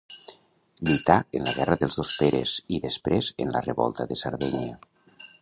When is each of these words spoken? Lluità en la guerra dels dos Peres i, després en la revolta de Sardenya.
Lluità 0.87 1.17
en 1.39 1.45
la 1.49 1.53
guerra 1.57 1.77
dels 1.83 1.99
dos 1.99 2.13
Peres 2.23 2.55
i, 2.77 2.81
després 2.87 3.31
en 3.47 3.53
la 3.59 3.63
revolta 3.69 4.09
de 4.13 4.19
Sardenya. 4.25 4.75